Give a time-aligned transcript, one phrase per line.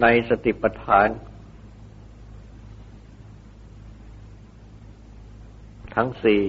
[0.00, 1.08] ในสติปัฏฐาน
[5.94, 6.42] ทั้งสี่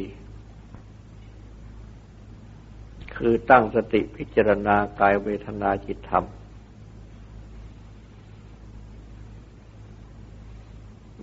[3.16, 6.26] คือตั้งสติพิจารณากายเวทนาจิตธรรม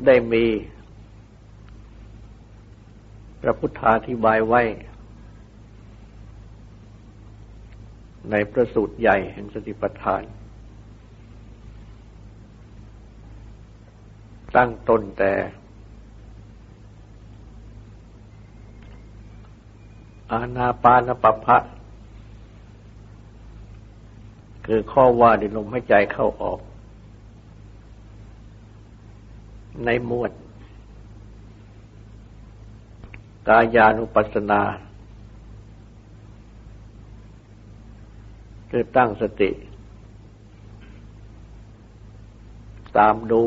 [0.07, 0.45] ได้มี
[3.43, 4.63] พระพุทธาธิบายไว้
[8.31, 10.23] ในประสูตรใหญ่แห่งสติปัฏฐาน
[14.57, 15.33] ตั้งต้นแต่
[20.33, 21.57] อาณาปานปภะ
[24.67, 26.61] คือข้อว่าดิลมหายใจเข้าออก
[29.85, 30.33] ในหมวด
[33.49, 34.63] กายานุปัสสนา
[38.71, 39.51] คือตั้งสติ
[42.99, 43.43] ตามดู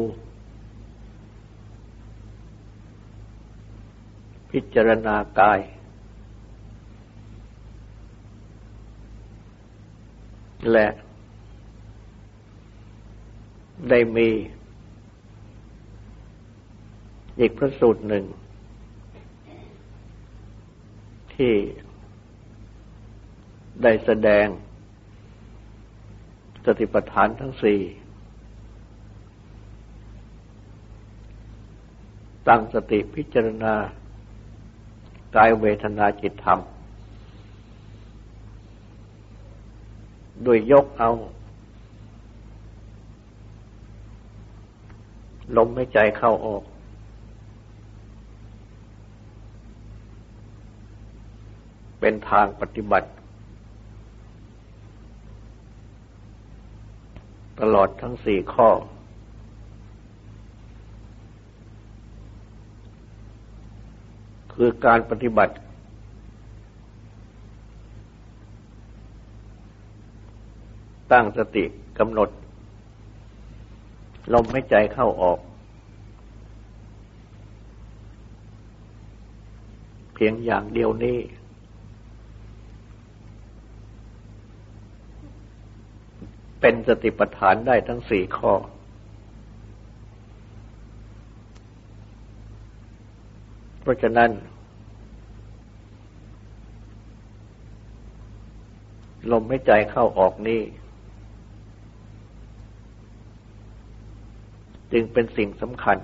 [4.60, 5.60] พิจารณากาย
[10.72, 10.88] และ
[13.90, 14.30] ได้มี
[17.40, 18.26] อีกพระสูตรหนึ่ง
[21.34, 21.54] ที่
[23.84, 24.48] ได้แสดง
[26.66, 27.82] สติปัฏฐานทั้งสี่
[32.48, 33.76] ตั้งสติพิจารณา
[35.36, 36.60] กายเวทนาจิตธรรม
[40.44, 41.10] โดยยกเอา
[45.58, 46.64] ลมหายใจเข้าออก
[52.00, 53.10] เป็นทางปฏิบัติ
[57.60, 58.70] ตลอดทั้งสี่ข้อ
[64.58, 65.54] คือการปฏิบัติ
[71.12, 71.66] ตั้งสติ
[72.00, 72.30] กำหนด
[74.34, 75.40] ลมหายใจเข้าออก
[80.14, 81.18] เพียงอย่างเดียวนี้
[86.62, 88.54] เป็นสติปัฏฐานได้ทั้งสี่ข้อ
[93.88, 94.32] ราะฉะนั้น
[99.32, 100.62] ลมหายใจเข้าออกนี้
[104.92, 105.98] จึงเป็นสิ่งสำคัญ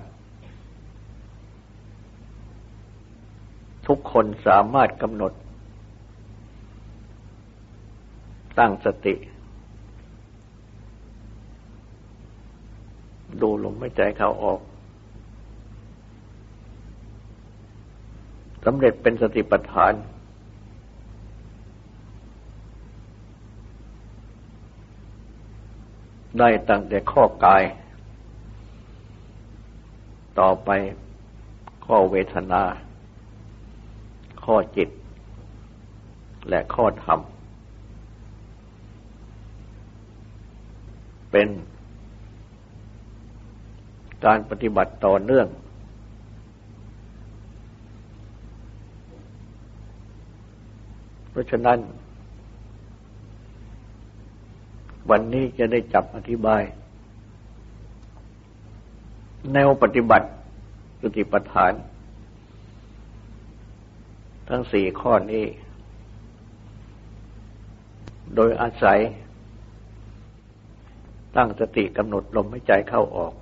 [3.86, 5.32] ทุกคนสามารถกำหนด
[8.58, 9.14] ตั้งสติ
[13.40, 14.60] ดูลมหายใจเข้าออก
[18.64, 19.92] สำเร็จเป็นสติปัฏฐาน
[26.38, 27.62] ได้ตั้งแต่ข้อกาย
[30.40, 30.70] ต่อไป
[31.86, 32.62] ข้อเวทนา
[34.44, 34.88] ข้อจิต
[36.48, 37.20] และข้อธรรม
[41.30, 41.48] เป็น
[44.24, 45.46] การปฏิบัติต่อเนื่อง
[51.34, 51.78] เพราะฉะนั้น
[55.10, 56.62] วันนี้จะได้จับอธิบาย
[59.52, 60.28] แนวปฏิบัติ
[61.02, 61.72] สติปัฏฐาน
[64.48, 65.44] ทั้งสี่ข้อนี้
[68.34, 68.98] โดยอาศัย
[71.36, 73.32] ตั้งสติกำหนดลมหายใจเข้าออก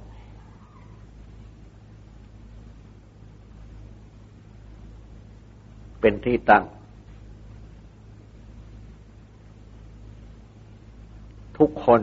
[6.00, 6.64] เป็นที่ตั้ง
[11.62, 12.00] ทุกคน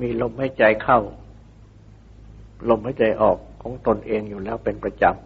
[0.00, 1.00] มีลมหายใจเข้า
[2.68, 5.16] ลมหายใจออกของตนเองอยู่แล้วเป็นประจำ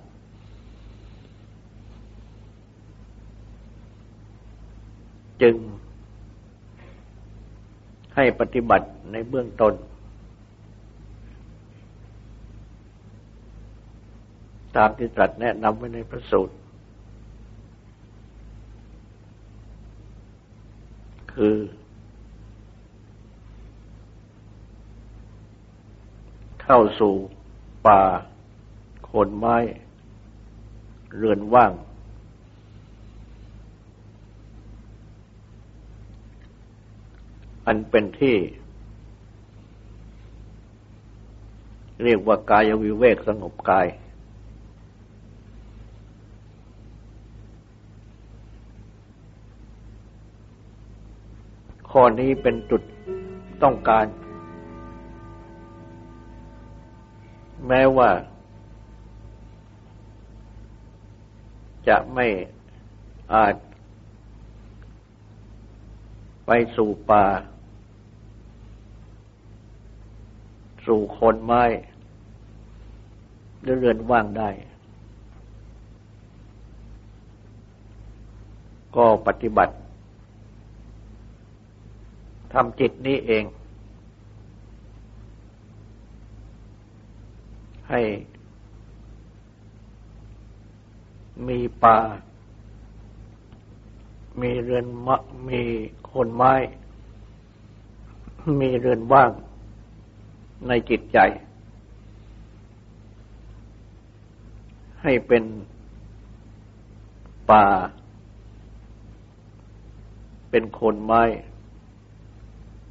[5.42, 5.56] จึง
[8.14, 9.74] ให้ปฏิบัติในเบื้องต้น
[14.76, 16.54] ตามที่ตรัสแนะนำไว้ในพระสูตร
[21.44, 21.58] คือ
[26.62, 27.14] เข้าสู่
[27.86, 28.02] ป่า
[29.04, 29.56] โคนไม้
[31.16, 31.72] เรือนว่าง
[37.66, 38.36] อันเป็นที่
[42.02, 43.86] เรียกว่ากายวิเวกสงบกาย
[51.90, 52.82] ข้อนี้เป็นจุด
[53.62, 54.06] ต้องการ
[57.68, 58.10] แม้ว่า
[61.88, 62.26] จะไม่
[63.34, 63.54] อาจ
[66.46, 67.24] ไปสู่ป่า
[70.86, 71.62] สู่คนไม้
[73.62, 74.50] หรือเรือนว่างได้
[78.96, 79.74] ก็ปฏิบัติ
[82.52, 83.44] ทำจิตนี้เอง
[87.88, 88.00] ให้
[91.48, 91.98] มีป่า
[94.40, 95.16] มีเรือนมะ
[95.48, 95.60] มี
[96.10, 96.54] คนไม้
[98.60, 99.30] มีเรือนว่าง
[100.68, 101.18] ในจิตใจ
[105.02, 105.44] ให้เป็น
[107.50, 107.66] ป่า
[110.50, 111.22] เป็นคนไม้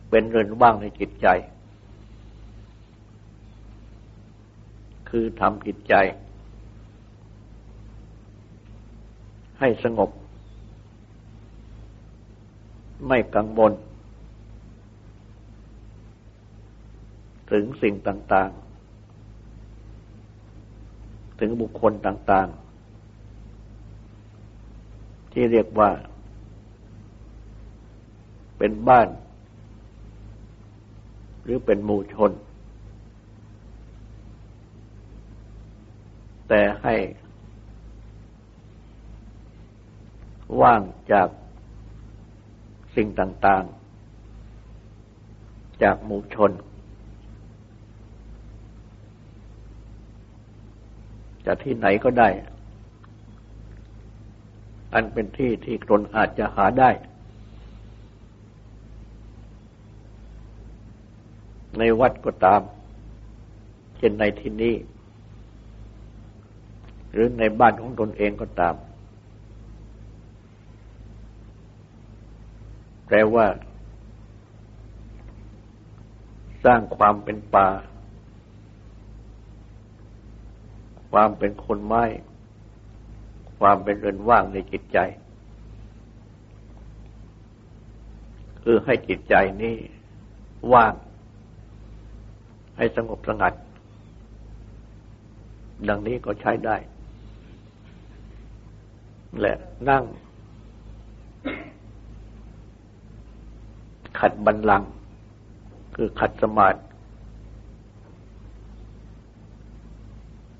[0.09, 1.27] เป็นเรือนว่างในจิตใจ
[5.09, 5.94] คือทำจิตใจ
[9.59, 10.09] ให้สงบ
[13.07, 13.73] ไม่กังวล
[17.51, 18.69] ถึงสิ่งต่างๆ
[21.39, 22.59] ถึงบุคคลต่างๆ
[25.31, 25.89] ที่เรียกว่า
[28.57, 29.07] เป็นบ้าน
[31.49, 32.31] รือเป็นหมู่ชน
[36.49, 36.95] แต่ให้
[40.61, 40.81] ว่าง
[41.11, 41.27] จาก
[42.95, 46.51] สิ่งต่างๆ จากหมู่ชน
[51.45, 52.29] จะที่ไหนก็ได้
[54.93, 56.89] อันเป็นที่ที่คนอาจจะหาได้
[61.79, 62.61] ในวัดก็ตาม
[63.97, 64.75] เช่นในที่นี้
[67.11, 68.75] หรือในบ้านของตนเองก็ตาม
[73.06, 73.45] แปลว่า
[76.63, 77.69] สร้างความเป็นป่า
[81.11, 82.04] ความเป็นคนไม้
[83.59, 84.97] ความเป็นเรือนว่างในจิตใจ
[88.63, 89.75] คือให้จิตใจนี้
[90.73, 90.94] ว่าง
[92.80, 93.54] ให้สงบสงัด
[95.90, 96.76] ดังนี้ก็ใช้ได้
[99.40, 99.54] และ
[99.90, 100.04] นั่ง
[104.19, 104.83] ขัดบันลัง
[105.95, 106.80] คือขัดสมาธิ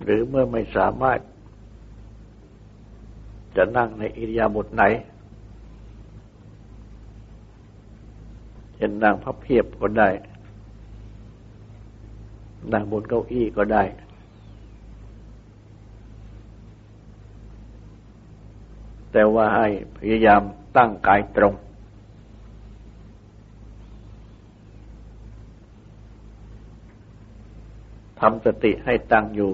[0.04, 1.20] หรือเมื่อไม่สามารถ
[3.58, 4.84] จะนั่งในอิริยาบถไหน
[8.76, 10.10] เช่นนั่งพับเพียบก็ได้
[12.74, 13.84] นั่งบนเก้าอี้ก็ได้
[19.12, 20.42] แต่ว่าให้พยายาม
[20.78, 21.54] ตั้งกายตรง
[28.20, 29.54] ทำสติให้ตั้งอยู่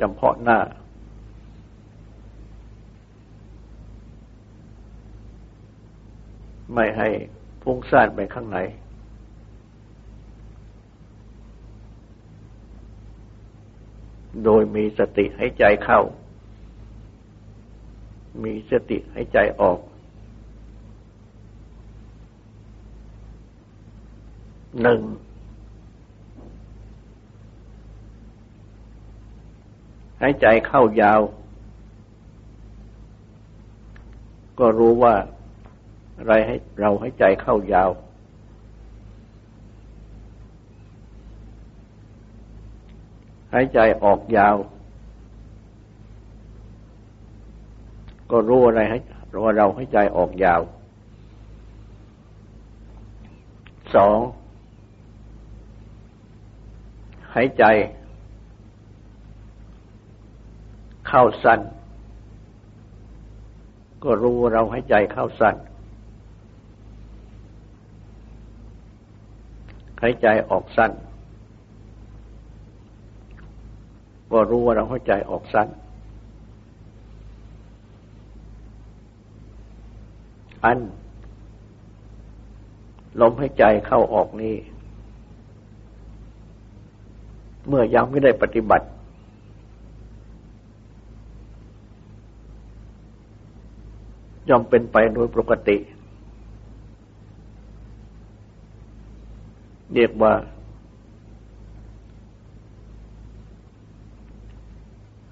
[0.00, 0.58] จำเพาะหน้า
[6.74, 7.08] ไม่ให้
[7.62, 8.58] พุ่งซ่านไปข้างใน
[14.44, 16.00] โดยมีสติให้ใจเข้า
[18.44, 19.78] มีสติให้ใจออก
[24.82, 25.00] หนึ่ง
[30.18, 31.20] ใหายใจเข้ายาว
[34.58, 35.14] ก็รู้ว่า
[36.18, 37.90] อะไรให้เราให้ใจเข้ายาว
[43.52, 44.56] หายใจออกยาว
[48.30, 48.98] ก็รู้อะไรให้
[49.44, 50.60] ว่าเราให้ใจออกยาว
[53.94, 54.18] สอง
[57.34, 57.64] หายใจ
[61.08, 61.60] เข้าสั้น
[64.04, 65.56] ก็รู้เราให้ใจเข้าสั้น
[70.02, 70.90] หายใจออกสั้น
[74.32, 75.68] ก็รู้ว่าเราหาใจออกสั้น
[80.64, 80.78] อัน
[83.20, 84.54] ลมหายใจเข้าออกนี้
[87.68, 88.86] เมื่อยังไม่ได้ปฏิบัติ
[94.48, 95.76] ย่อมเป็นไปโดยปกติ
[99.94, 100.32] เรียกว่า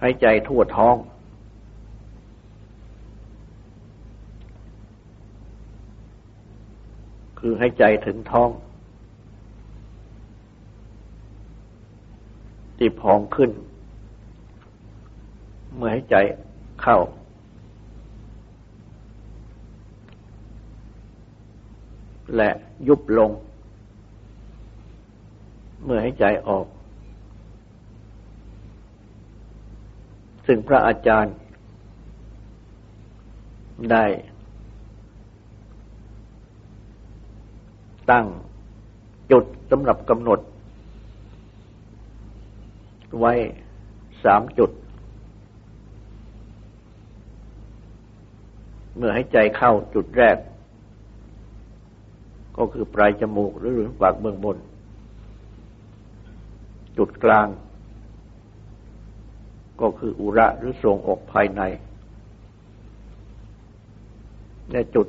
[0.01, 0.97] ให้ใจทั่วท้อง
[7.39, 8.51] คือให้ใจถึงท้อง
[12.79, 13.51] ที่พองขึ้น
[15.75, 16.17] เมื่อให้ใจ
[16.83, 16.99] เข้า
[22.37, 22.51] และ
[22.89, 23.31] ยุบลง
[25.85, 26.67] เมื่อให้ใจออก
[30.47, 31.35] ซึ่งพระอาจารย์
[33.93, 34.05] ได้
[38.11, 38.27] ตั้ง
[39.31, 40.41] จุดสำหรับกำหนด
[43.19, 43.33] ไว้
[44.25, 44.71] สามจุด
[48.97, 50.37] เมื่อให้ใจเข้าจุดแรก
[52.57, 54.57] ก็คือปลายจมูกหรือหรือปากเบื้องบน
[56.97, 57.49] จุดกลาง
[59.81, 61.63] ก็คืออุระหรือทรงอกภายใน
[64.71, 65.07] และจุด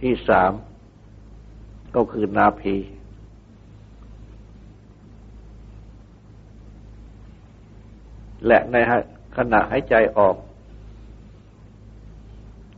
[0.00, 0.52] ที่สาม
[1.96, 2.76] ก็คือนาภี
[8.46, 8.76] และใน
[9.36, 10.36] ขณะหายใจออก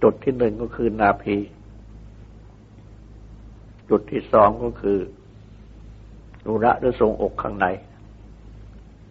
[0.02, 1.36] จุดที่หนึ่งก็คือนาภี
[3.90, 4.98] จุดที่สองก็คือ
[6.46, 7.66] นุระหรือทรงอกข้างใน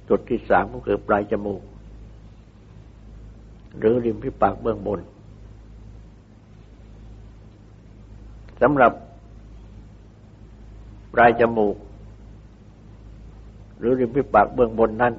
[0.10, 1.62] จุดที่สามก็คือปลายจมูก
[3.78, 5.00] หรือริมพิปากเบื้องบน
[8.62, 8.92] สำหรับ
[11.14, 11.76] ปลายจมูก
[13.80, 15.14] หรือริมพิปากเบื้องบนนั้น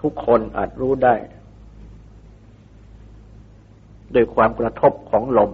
[0.00, 1.14] ทุกคนอาจรู้ได้
[4.12, 5.50] โดยความกระทบของลม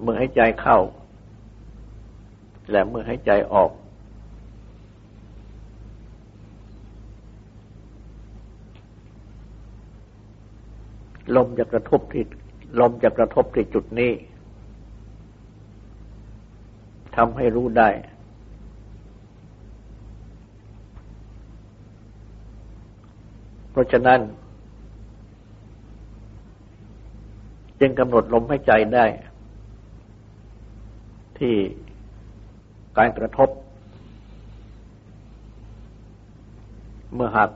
[0.00, 0.78] เมื่อให้ใจเข้า
[2.72, 3.70] และเมื่อให้ใจออก
[11.36, 12.24] ลมจะกระทบที่
[12.80, 14.12] ลมจะกระทบที่จุดนี้
[17.16, 17.88] ทำให้รู้ได้
[23.70, 24.20] เพราะฉะนั้น
[27.80, 29.06] จึงกำหนดลมให้ใจได้
[31.38, 31.54] ที่
[32.98, 33.48] การกระทบ
[37.14, 37.50] เมื่อหาก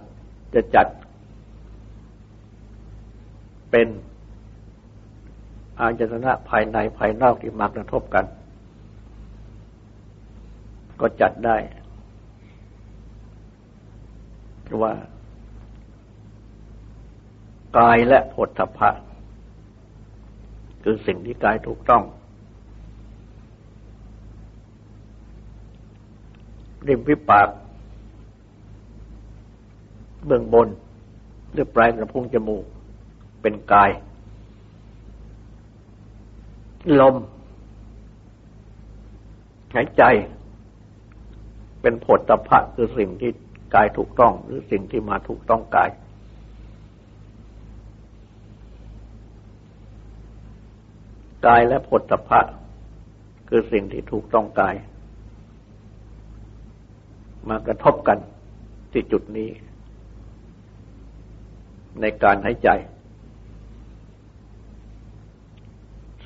[0.55, 0.87] จะจัด
[3.71, 3.89] เป็น
[5.79, 8.25] อาจตนะภายในภายนอกที่มากระทบกัน
[11.01, 11.57] ก็จัดได้
[14.83, 14.93] ว่า
[17.79, 18.91] กายและผลทพะ
[20.83, 22.03] คือสิ่งที่กายถูกต้อง
[26.89, 27.49] ริมวิปาก
[30.27, 30.69] เบื้องบน
[31.53, 32.65] หรือปลายกระพุ้งจมูก
[33.43, 33.91] เป็นกาย
[37.01, 37.17] ลม
[39.75, 40.03] หายใจ
[41.83, 43.31] เป็นผลตภะคือสิ่งที่
[43.75, 45.91] กายถูกต้อง หรือสิ่งที่มาถูกต้องกาย
[51.47, 52.41] กายและผลตภะ
[53.49, 54.75] คือสิ่งที่ถูกต้องกาย
[57.49, 58.19] มากระทบกัน
[58.93, 59.49] ที่จุดนี้
[62.01, 62.69] ในการหายใจ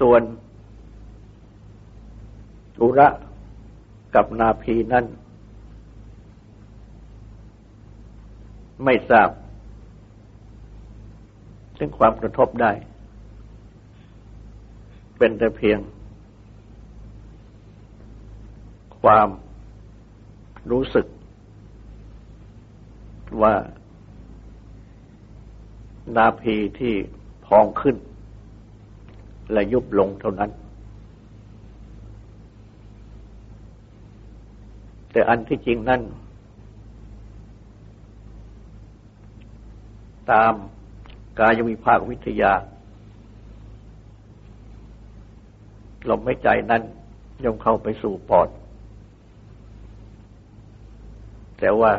[0.01, 0.23] ส่วน
[2.81, 3.09] อุระ
[4.15, 5.05] กับนาพีนั้น
[8.85, 9.31] ไม่ทราบ
[11.79, 12.73] ซึ่งความกระทบได้
[15.19, 15.79] เป็นแต่เพียง
[19.03, 19.29] ความ
[20.71, 21.07] รู้สึก
[23.43, 23.55] ว่า
[26.17, 26.95] นาพีที่
[27.47, 27.97] พองขึ้น
[29.53, 30.51] และยุบลงเท่านั้น
[35.13, 36.03] แต่อันที่จริงนั่น
[40.31, 40.55] ตาม
[41.39, 42.53] กายวิภาควิทยา
[46.09, 46.83] ลมหายใจนั้น
[47.45, 48.49] ย่อมเข้าไปสู่ปอด
[51.61, 51.93] แต่ว่า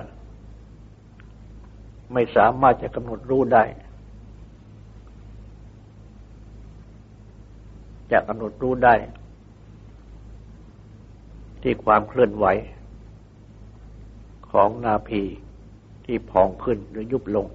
[2.13, 3.63] ไม่สามารถจะกำหนดรู้ได้
[8.11, 8.95] จะกำหนดรู้ได้
[11.61, 12.45] ที่ความเคลื่อนไหว
[14.51, 15.21] ของนาพี
[16.05, 17.47] ที่พองขึ้นหรือยุบลง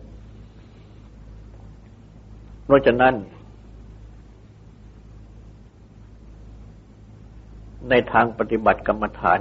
[2.65, 3.15] เพราะฉะนั้น
[7.91, 9.39] ในทางปฏิบัติกรรมฐาน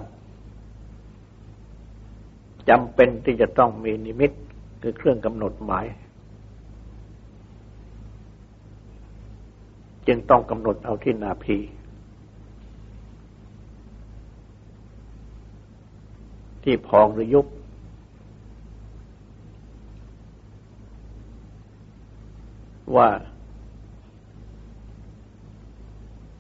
[2.70, 4.32] จำเป็นที่จะต้องมีนิมิต
[4.82, 5.86] คือเครื่องกำหนดหมาย
[10.08, 11.58] จึงต้องกำหนดเอาที่นาพี
[16.64, 17.48] ที่พองหรือยุบ
[22.96, 23.10] ว่า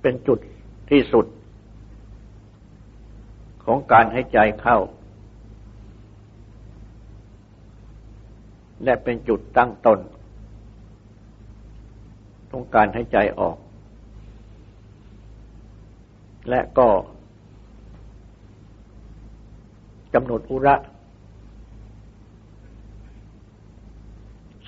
[0.01, 0.39] เป็นจุด
[0.89, 1.25] ที่สุด
[3.65, 4.77] ของการให้ใจเข้า
[8.85, 9.99] และเป็นจุดตั้งตน
[12.51, 13.57] ของการให้ใจออก
[16.49, 16.87] และก็
[20.13, 20.75] กำหนดอุระ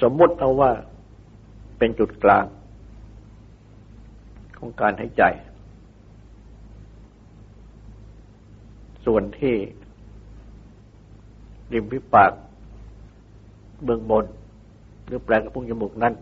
[0.01, 0.71] สมมติเอาว่า
[1.77, 2.45] เป็นจุดกลาง
[4.57, 5.23] ของการใหายใจ
[9.05, 9.55] ส่วนที่
[11.73, 12.31] ริมพิปาก
[13.83, 14.25] เบื้องบน
[15.05, 16.13] หรือแปลงกระพุ้งจมูกนั้น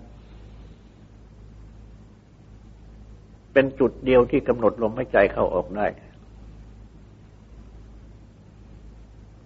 [3.53, 5.87] เป็นจุดเดียวที่กำหนดลมหายใจเข้าออกได้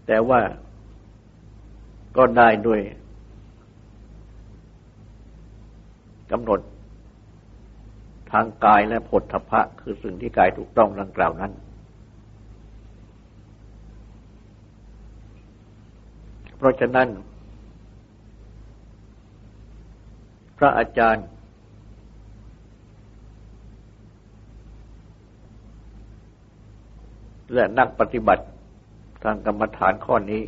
[0.08, 0.39] แต่ว่า
[2.17, 2.80] ก็ได้ด้วย
[6.32, 6.60] กำหนด
[8.32, 11.52] ทางกายและผลทพะ คือสิ่งที่กายถูกต้องดังกล่าวนั้น
[16.58, 17.08] เพราะฉะนั้น
[20.62, 21.26] พระอาจารย์
[27.54, 28.45] และนักปฏิบัติ
[29.24, 30.43] ทางกรรมฐานข้อนี้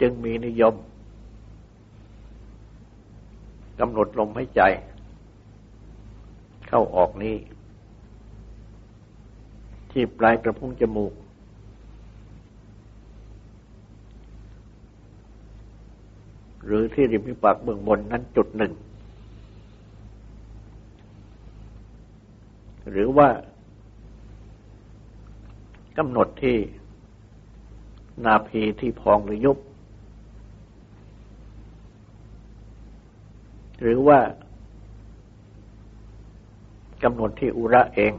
[0.00, 0.74] จึงมีนิยม
[3.80, 4.62] กำหนดลมหายใจ
[6.68, 7.36] เข้าออกนี้
[9.90, 11.12] ที่ปลายกระพุ้งจมูก
[16.72, 18.72] หรือที่ริมฝีปากเบื้องบนนั้นจุดหนึ่ง
[22.90, 23.28] หรือว่า
[25.98, 26.56] กำหนดที่
[28.24, 29.58] นาพีที่พองหรือยุบ
[33.80, 34.18] หรือว่า
[37.02, 38.12] กำหนดที่อุระเอง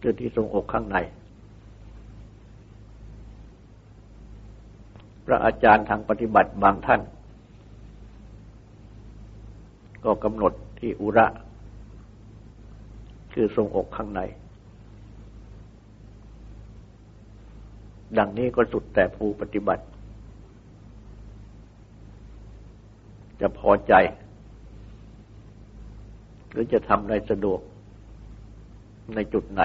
[0.00, 0.96] คือที่ทรงอกข้างใน
[5.26, 7.00] พระอาจารย์ทางปฏิบัติบางท่าน
[10.04, 11.26] ก็กำหนดที่อุระ
[13.32, 14.20] คือทรงอกข้างใน
[18.18, 19.84] ดังนี้ก็สุดแต่ผู้ปฏิบัติ
[23.40, 23.94] จะพอใจ
[26.50, 27.60] หรือจะทำอะไรสะดวก
[29.14, 29.62] ในจุดไหน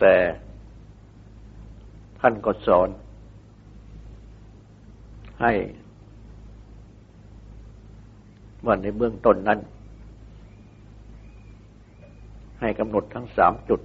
[0.00, 0.14] แต่
[2.28, 2.88] ท่านก็สอน
[5.40, 5.52] ให้
[8.64, 9.58] ว่าในเบื้องต้นนั้น
[12.60, 13.80] ให้กำหนดทั้งสามจุด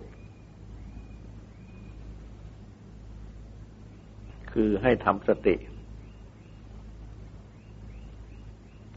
[4.52, 5.56] คือให้ทำสติ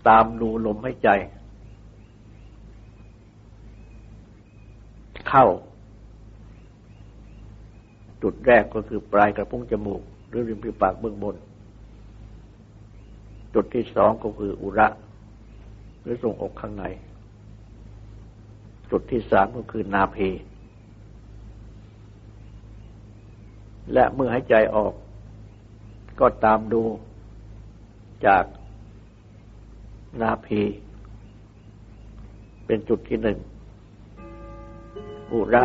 [0.09, 1.09] ตามดูลมหายใจ
[5.29, 5.47] เข้า
[8.25, 11.37] จุดแรกก็คือปลายกระพุ้งจมูก หรือริมฝีปากเบื้องบน
[13.55, 14.89] จุดที่สองก็คืออุระ
[16.03, 16.85] หรือทรงอกข้างใน
[18.91, 20.17] จุดที่สามก็คือนาเพ
[23.93, 24.93] และเมื่อหายใจออก
[26.21, 26.83] ก็ตามดู
[28.27, 28.45] จาก
[30.21, 30.63] นาพี
[32.67, 33.39] เป็นจุดที่หนึ่ง
[35.33, 35.65] อุระ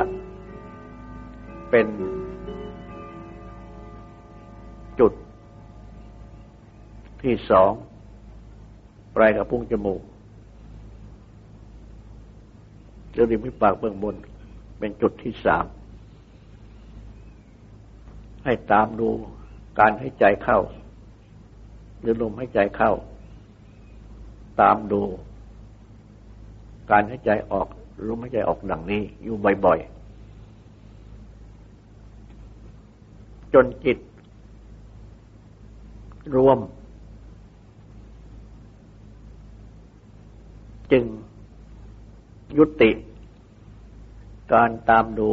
[1.70, 1.88] เป็น
[5.00, 5.14] จุด
[7.24, 7.72] ที่สอง
[9.16, 10.02] ปลายกับพุ้งจมูก
[13.12, 14.16] เรือริมฝีปากเบื้องบน
[14.80, 15.66] เป็นจุดที่สาม
[18.46, 19.10] ให้ตามดู
[19.80, 20.60] การให้ใจเข้า
[22.00, 22.92] หรือลมให้ใจเข้า
[24.62, 25.02] ตามดู
[26.92, 27.68] การให้ใจออก
[28.08, 29.99] ลมให้ใจออกดังนี้ อยู่บ่อยๆ
[33.54, 33.98] จนจิต
[36.36, 36.60] รวม
[40.92, 41.04] จึง
[42.58, 42.92] ยุติ
[44.54, 45.30] การตามดู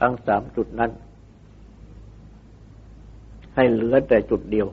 [0.00, 0.90] ทั้งสามจุดนั้น
[3.54, 4.68] ให้เหลือแต่จุดเดียว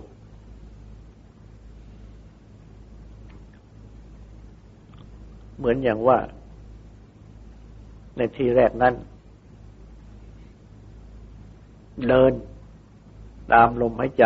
[5.57, 6.17] เหมือนอย่างว่า
[8.17, 8.93] ในที่แรกนั้น
[12.07, 12.31] เดิน
[13.53, 14.25] ตามลมหายใจ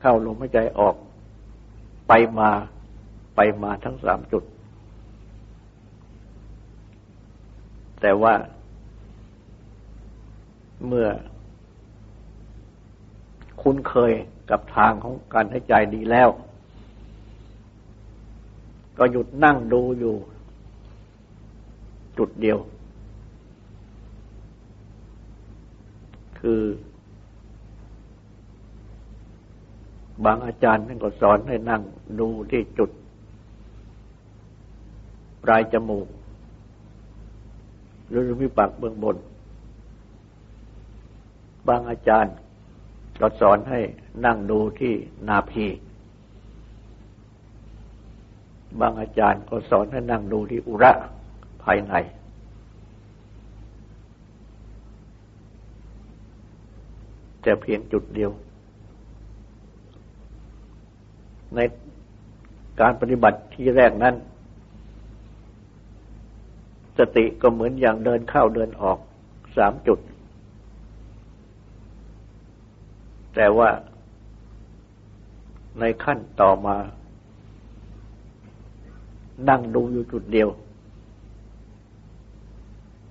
[0.00, 0.94] เข้าลมหายใจออก
[2.08, 2.50] ไปมา
[3.36, 4.44] ไปมาทั้งสามจุด
[8.00, 8.34] แต่ว่า
[10.86, 11.08] เมื่อ
[13.62, 14.12] คุ้นเคย
[14.50, 16.28] กับทางของการหายใจดีแล้ว
[18.98, 20.14] ก็หยุดนั่งดูอยู่
[22.18, 22.58] จุดเดียว
[26.42, 26.62] คือ
[30.24, 31.82] บางอาจารย์ท่านก็สอนให้นั่ง
[32.20, 32.90] ดูที่จุด
[35.42, 36.06] ปลายจมูก
[38.08, 39.16] หรือมีปากเบื้องบน
[41.68, 42.34] บางอาจารย์
[43.20, 43.80] ก็สอนให้
[44.24, 44.92] นั่งดูที่
[45.28, 45.66] นาพี
[48.80, 50.92] บางอาจารย์ก็สอนให้นั่งดูที่อุระ
[51.62, 51.94] ภายใน
[57.42, 58.30] แต่เพียงจุดเดียว
[61.54, 61.60] ใน
[62.80, 64.14] การปฏิบัติที่แรกนั้น
[66.98, 68.98] สติก็เหมือนอย่างเดินเข้าเดินออก
[69.56, 69.98] สามจุด
[73.34, 73.70] แต่ว่า
[75.80, 76.76] ในขั้นต่อมา
[79.48, 80.48] นั่งดูอยู่จุดเดียว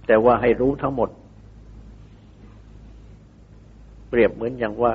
[0.08, 1.10] แต่ว่าให้รู้ทั้งหมด
[4.13, 4.93] เปรียบเหมือนอย่างว่า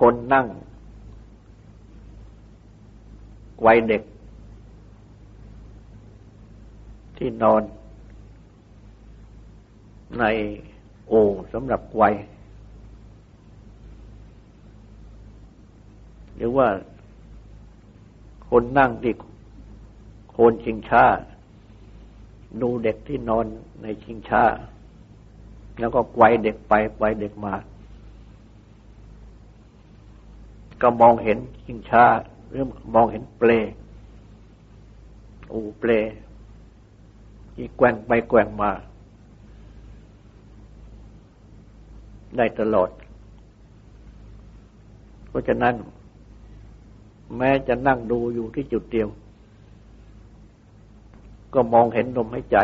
[0.00, 0.46] คนนั่ง
[3.66, 4.02] วัยเด็ก
[7.16, 7.62] ที่นอน
[10.18, 10.24] ใน
[11.08, 12.14] โอ่งสำหรับวัย
[16.36, 16.68] หรือว่า
[18.50, 19.14] คนนั่งที่
[20.30, 21.04] โคนชิงช้า
[22.60, 23.46] ดูเด็กที่นอน
[23.82, 24.44] ในชิงช้า
[25.78, 27.54] แล้วก็ไกวเด็กไปไกวเด็กมา
[30.82, 32.04] ก็มองเห็นชิงช้า
[32.48, 33.50] หรือมองเห็นเปล
[35.52, 35.90] อูเปล
[37.54, 38.70] ที่แกว่งไปแกว่งมา
[42.36, 42.90] ได้ตลอด
[45.28, 45.74] เพราะฉะนั้น
[47.36, 49.08] แม้จะนั่งดูอยู่ที่จุดเดียว
[51.54, 52.58] ก็มองเห็นลมหายใจ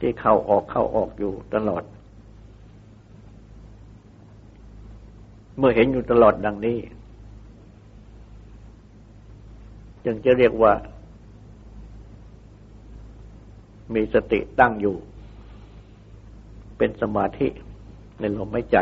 [0.00, 1.84] ที่เข้าออกเข้าออกอยู่ตลอด
[5.58, 6.78] เมื่อเห็นอยู่ตลอดดังนี้
[10.04, 10.72] จึงจะเรียกว่า
[13.94, 14.96] มีสติตั้งอยู่
[16.78, 17.48] เป็นสมาธิ
[18.20, 18.76] ในลมหายใจ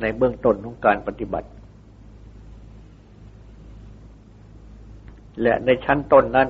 [0.00, 1.48] ในเบื้องต้นของการปฏิบัติ
[5.42, 6.48] และในชั้นต้นนั้น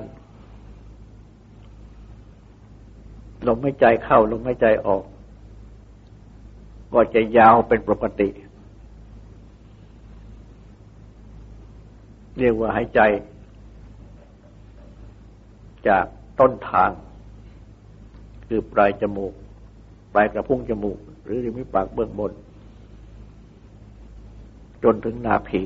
[3.47, 5.03] ลมหายใจเข้าลมหายใจออก
[6.93, 8.29] ก็จะยาวเป็นปกติ
[12.37, 12.99] เรียกว่าหายใจ
[15.87, 16.05] จาก
[16.39, 16.91] ต้นทาง
[18.47, 19.33] คือปลายจมูก
[20.13, 22.31] ปลายกระพุ้งจมูก หรือริมปากเบื้องบน
[24.83, 25.61] จนถึงนาพี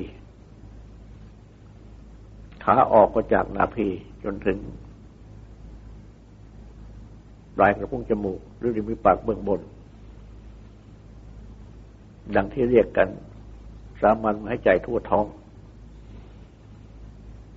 [2.64, 3.86] ขาออกก็จากนาพี
[4.24, 4.58] จนถึง
[7.56, 9.60] ปลายกระพุ้งจมูก หรือริมปากเบื้องบน
[12.36, 13.08] ดังที่เรียกกัน
[14.00, 15.26] สามัญหายใจทั่วท้อง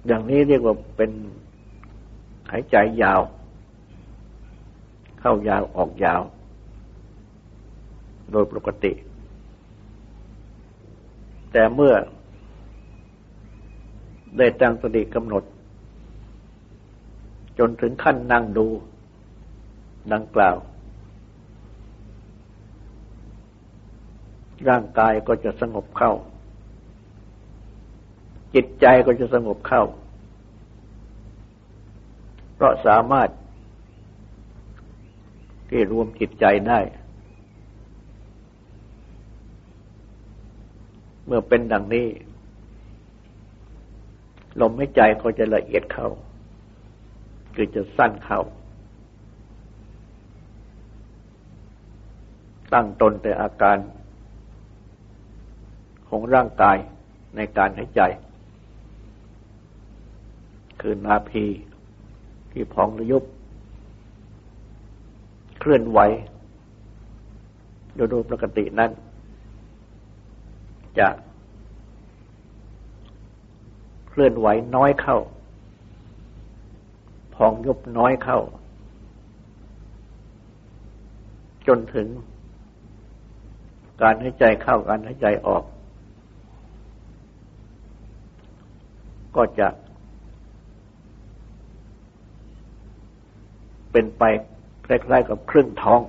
[0.08, 1.12] อย่างนี้เรียกว่าเป็น
[2.52, 3.22] หายใจยาว
[5.20, 6.22] เข้ายาวออกยาว
[8.32, 8.92] โดยปกติ
[11.52, 11.94] แต่เมื่อ
[14.38, 15.44] ได้ตั้งสติกำหนด
[17.60, 18.66] จนถึงขั้นนั่งดู
[20.14, 20.58] ดังกล่าว
[24.70, 26.14] ร่างกายก็จะสงบเข้า
[28.56, 29.84] จิตใจก็จะสงบเข้า
[32.56, 33.30] เพราะสามารถ
[35.70, 36.80] ที่รวมจิตใจได้
[41.26, 42.08] เมื่อเป็นดังนี้
[44.62, 46.10] ลมหายใจก็จะละเอียดเข้า
[47.56, 48.42] คือจะสั้นเข้า
[52.74, 53.78] ตั้งตนแต่อาการ
[56.08, 56.78] ของร่างกาย
[57.36, 58.02] ในการหายใจ
[60.82, 61.46] คือนาพี
[62.52, 63.24] ที่พองระยุบ
[65.60, 66.00] เคลื่อนไหว
[67.96, 68.92] โดยปกตินั้น
[71.00, 71.10] จะ
[74.10, 75.18] เคลื่อนไหวน้อยเข้า
[77.36, 78.40] พองยุบน้อยเข้า
[81.68, 82.08] จนถึง
[84.02, 85.64] การหายใจเข้าการหายใจออก
[89.36, 89.68] ก็จะ
[93.92, 94.24] เป็นไป
[94.86, 96.02] คล้ายๆกับครึ่งท้อง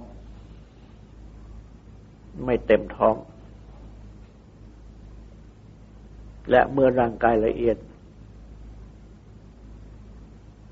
[2.45, 3.15] ไม่เต็มท้อง
[6.51, 7.77] และเมื่อร่างกายละเอียด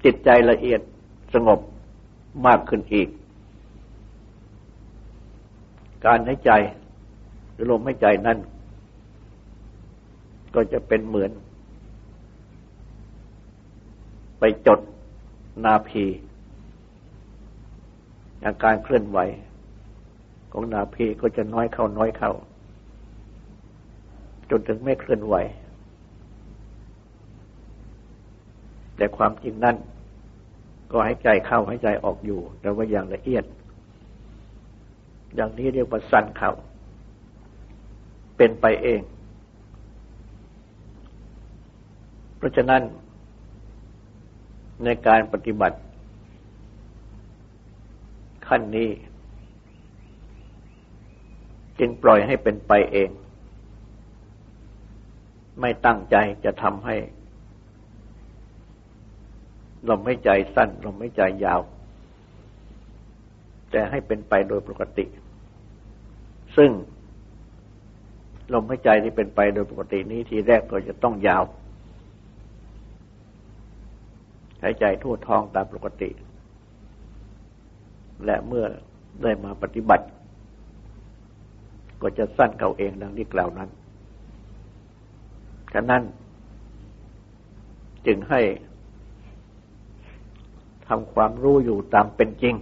[0.04, 0.80] จิตใจละเอียด
[1.34, 1.60] สงบ
[2.46, 3.08] มากขึ้นอีก
[6.06, 6.50] การหายใจ
[7.70, 8.38] ลมหายใจนั้น
[10.54, 11.30] ก็จะเป็นเหมือน
[14.38, 14.80] ไปจด
[15.64, 16.04] นาพี
[18.44, 19.18] อาการเคลื่อนไหว
[20.52, 22.32] ของนาพีก็จะน้อยเข้าน้อยเข้า
[24.50, 25.34] จนถึงไม่เคลื่อนไหว
[28.96, 29.76] แต่ความจริงนั้น
[30.90, 33.44] ก็ให้ใจเข้าให้ใจออกอยู่ แต่ว่าอย่างละเอียด
[35.34, 36.52] อย่างนี้เรียกว่าสั้นเข้า
[38.36, 39.00] เป็นไปเอง
[42.36, 42.82] เพราะฉะนั้น
[44.84, 45.78] ในการปฏิบัติ
[48.46, 48.90] ขั้นนี้
[51.78, 53.10] จึงปล่อยให้เป็นไปเอง
[55.60, 56.96] ไม่ตั้งใจจะทำให้
[59.88, 61.60] ลมไม่ใจสั้นลมไม่ใจยาว
[63.70, 65.06] แต่ให้เป็นไปโดยปกติ
[66.56, 66.70] ซึ่ง
[68.52, 71.44] ลมหายใจที่เป็นไปโดยปกตินี้ทีแรกก็จะต้องยาว
[74.62, 76.10] หายใจทั่วท้องตามปกติ
[78.24, 78.66] และเมื่อ
[79.22, 80.06] ได้มาปฏิบัติ
[82.02, 83.70] ก็จะสั้นเขาเองดังที่กล่าวนั้น
[85.74, 86.02] ฉะนั้น
[88.06, 88.40] จึงให้
[90.88, 92.54] ทำความรู้อยู่ตามเป็นจริง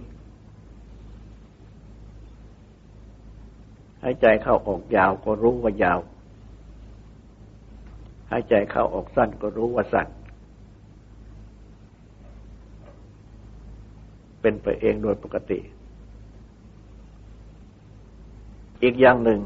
[4.03, 5.99] หายใจเข้าออกยาวก็รู้ว่ายาว
[8.31, 10.07] หายใจเข้าออกสั้นก็รู้ว่าสั้น
[14.41, 15.59] เป็นไปเองโดยปกติ
[18.83, 19.39] อีกอย่างหนึ่ง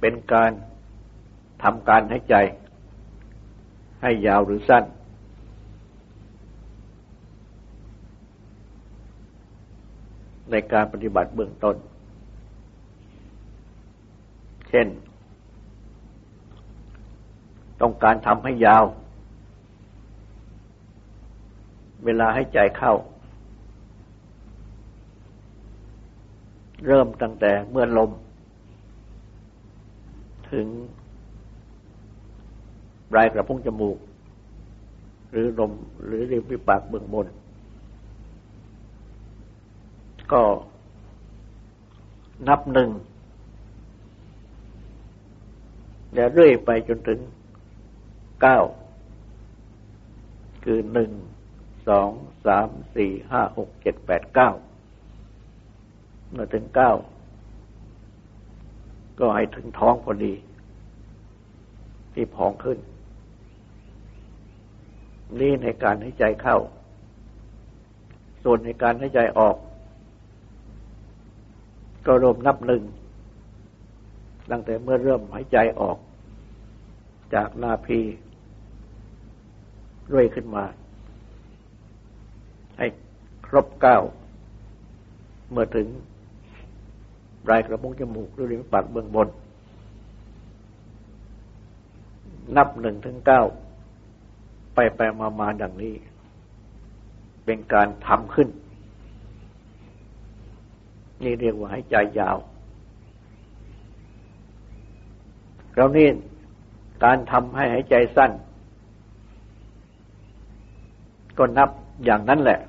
[0.00, 0.50] เป็นการ
[1.62, 2.36] ทำการให้ใจ
[4.02, 4.84] ให้ยาวหรือสั้น
[10.50, 11.76] ในการปฏิบัติเบื้องต้น
[14.68, 14.86] เช่น
[17.80, 18.84] ต้องการทำให้ยาว
[22.04, 22.94] เวลาให้ใจเข้า
[26.86, 28.10] เริ่มตั้งแต่เมื่อลม
[30.52, 30.66] ถึง
[33.10, 33.98] ปลายกระพุ้งจมูก
[35.32, 35.72] หรือลม
[36.06, 37.26] หรือริมฝีปากเบื้องบน
[40.32, 40.42] ก็
[42.48, 42.90] นับหนึ่ง
[46.14, 47.20] แล้วเรื่อยไปจนถึง
[48.42, 48.58] เก้า
[50.64, 51.10] คือหนึ่ง
[51.88, 52.10] สอง
[52.46, 54.50] สามสี่ห้าหกเจ็ดแปดเก้า
[56.30, 56.92] เมื่อถึงเก้า
[59.18, 60.34] ก็ให้ถึงท้องพอดี
[62.14, 62.78] ที่พองขึ้น
[65.40, 66.58] นี่ในการให้ใจเข้า
[68.42, 69.56] ส่วนในการให้ใจออก
[72.06, 72.82] ก็รวมนับหนึ่ง
[74.50, 75.98] ตั้งแต่เมื่อเริ่มหายใจออก
[77.34, 78.00] จากนาพี
[80.08, 80.64] เรื่อยขึ้นมา
[82.78, 82.86] ให้
[83.46, 83.98] ครบเก้า
[85.50, 85.86] เมื่อถึง
[87.44, 89.28] ปลายกระพุ้งจมูกหรือริมปากเบื้องบน
[92.56, 93.42] นับหนึ่งถึงเก้า
[94.74, 95.94] ไปไปมามาดังนี้
[97.44, 98.48] เป็นการทำขึ้น
[101.22, 102.36] นี่เรียกว่าให้ใจยาว
[105.74, 106.08] เรานี่
[107.04, 108.30] การทำให้หายใจสั้น
[111.38, 111.70] ก็นับ
[112.04, 112.60] อย่างนั้นแหละ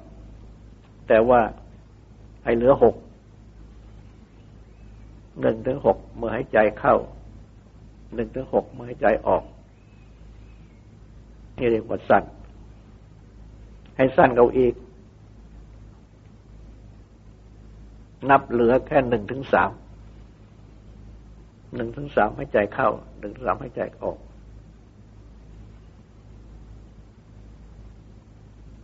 [1.07, 1.41] แต่ว่า
[2.43, 2.95] ให้เหลือหก
[5.41, 6.95] หนึ่งถึงหกเมื่อหายใจเข้า
[8.15, 9.43] หนึ่งถึงหกเมื่อหายใจออก
[11.57, 12.23] นี่เรียกว่าสั้น
[13.95, 14.73] ให้สั้นเอาอีก
[18.29, 19.71] นับเหลือแค่หนึ่งถึงสาม
[21.75, 24.17] หนึ่งถึงสามให้ใจเข้า หนึ่งสามให้ใจออก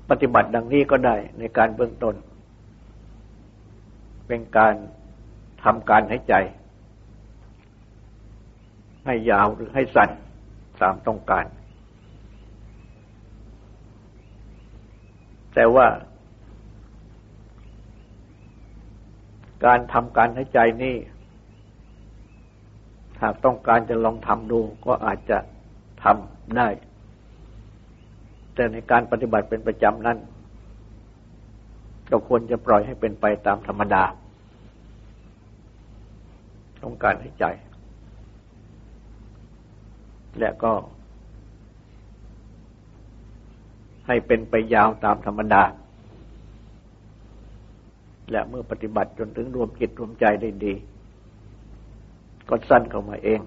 [0.10, 2.16] ปฏิบัติดังนี้ก็ได้ในการเบื้องต้น
[4.28, 4.76] เป็นการ
[5.64, 6.36] ทำการให้ใจ
[9.06, 10.10] ให้ยาวหรือให้สั้น
[10.82, 11.46] ตามต้องการ
[15.54, 15.88] แต่ว่า
[19.66, 20.96] การทำการให้ใจนี่
[23.22, 25.38] หากต้องการจะลองทำดูก็อาจจะ
[26.04, 26.68] ทำได้
[28.54, 30.18] แต่ในการปฏิบัติเป็นประจำนั้น
[32.10, 34.04] เราควรจะปล่อยให้เป็นไปตามธรรมดา
[36.84, 37.46] ต้องการให้ใจ
[40.40, 40.74] และก็
[44.08, 45.64] ให้เป็นไปยาวตามธรรมดา
[48.32, 50.74] และเมื่อปฏิบัติจนถึงรวมจิตรวมใจได้ดี
[52.50, 53.40] ก็สั้นเข้ามาเอง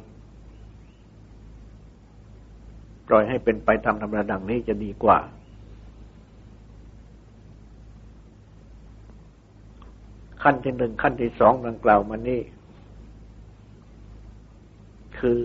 [3.09, 5.19] ปล่อยให้เป็นไปตามธรรมดาดังนี้จะดีกว่า
[10.43, 12.41] ขั้นที่หนึ่งขั้นที่สองดังกล่าวมานี้
[15.19, 15.39] คือ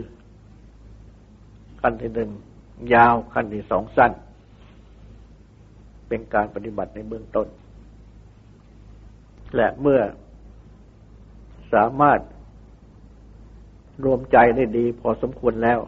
[1.81, 2.29] ขั้นที่หนึ่ง
[2.93, 4.11] ยาวขั้นที่สองสั้น
[6.07, 7.47] เป็นการปฏิบัติในเบื้องต้น
[9.55, 10.01] และเมื่อ
[11.73, 12.19] สามารถ
[14.05, 15.79] รวมใจได้ดีพอสมควรแล้ว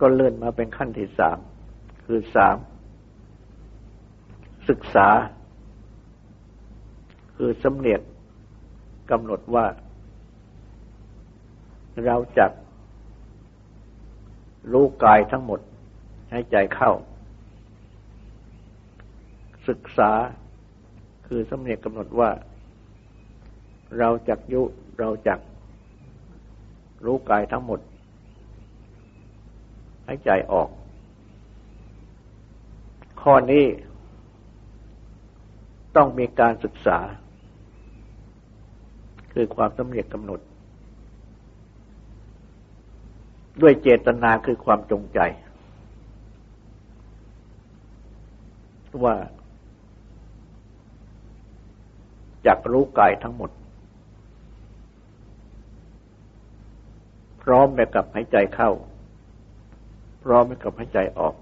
[0.00, 1.38] ก็เลื่อนมาเป็นขั้นที่สาม
[2.06, 2.56] คือสาม
[4.68, 5.08] ศึกษา
[7.36, 8.00] คือสำเนียก
[9.10, 9.66] กำหนดว่า
[12.06, 12.46] เราจะ
[14.72, 15.60] รู้กายทั้งหมด
[16.30, 16.92] ให้ใจเข้า
[19.68, 20.10] ศึกษา
[21.28, 22.30] คือสำเนียกกำหนดว่า
[23.98, 24.62] เราจักยุ
[24.98, 25.38] เราจัก
[27.04, 27.80] รู้กายทั้งหมด
[30.04, 30.68] ให้ใจออก
[33.22, 33.64] ข้อนี้
[35.96, 36.98] ต้องมีการศึกษา
[39.32, 40.40] คือความสำเร็จกำหนด
[43.62, 45.20] ด้วยเจตนาคือความจงใจ
[49.04, 49.16] ว่า
[52.48, 53.50] จักรู้กายทั้งหมด
[57.42, 58.70] พร้อมไปกับหายใจเข้า
[60.22, 61.34] พร้อมไปกับหายใจออก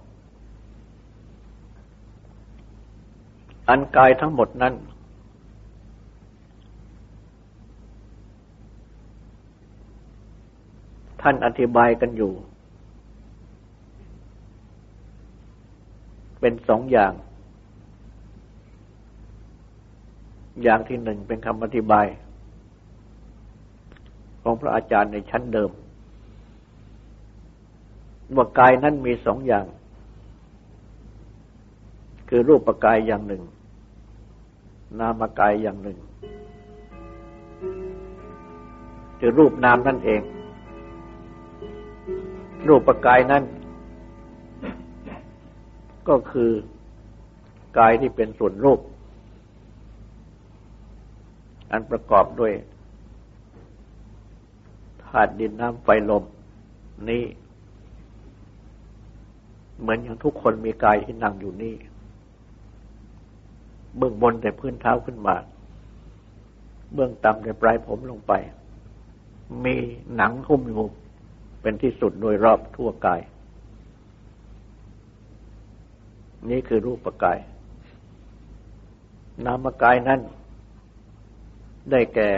[3.68, 4.74] อันกายทั้งหมดนั้น
[11.22, 12.32] ท่านอธิบายกันอยู่
[16.40, 17.12] เป็นสองอย่าง
[20.62, 22.06] อย่างที่หนึ่งเป็นคำอธิบาย
[24.42, 25.70] ของพระอาจารย์ในชั้นเดิม
[28.36, 29.66] ว่ากายนั้นมีสองอย่าง
[32.28, 33.42] คือรูปปกายอย่างหนึ่ง
[34.98, 35.98] นามกายอย่างหนึ่ง
[39.20, 40.22] คือรูปนามนั่นเอง
[42.68, 43.42] รูปปกายนั้น
[46.08, 46.50] ก็คือ
[47.78, 48.80] กายที่เป็นส่วนรูป
[51.70, 52.52] อันประกอบด้วย
[55.02, 56.24] ธาตุดินน้ำไฟลม
[57.10, 57.24] นี้
[59.80, 61.74] เหมือนอย่างทุกคนมีกายที่นั่งอยู่นี่
[63.96, 65.36] เบื้องบนแต่พื้นเท้าขึ้นมา
[66.94, 68.32] เบื้องต่ำแต่ปลายผมลงไป
[69.64, 69.76] มี
[70.16, 70.84] หนังหุ้มอยู่
[71.60, 73.20] เป็นที่สุดโดยรอบทั่วกาย
[76.50, 77.38] นี่คือรูปกาย
[79.44, 80.20] นามกายนั้น
[81.90, 82.30] ได้แก่